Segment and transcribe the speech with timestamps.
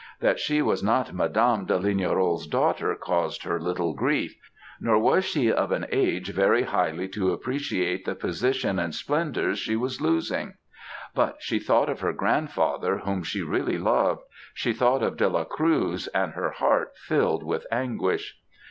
[0.19, 1.67] That she was not Mdme.
[1.67, 4.35] de Lignerolles' daughter caused her little grief,
[4.79, 9.75] nor was she of an age very highly to appreciate the position and splendours she
[9.75, 10.55] was losing;
[11.13, 14.23] but she thought of her grandfather, whom she really loved;
[14.55, 18.39] she thought of De la Cruz, and her heart filled with anguish.